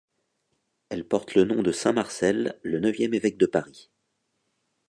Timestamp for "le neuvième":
2.63-3.13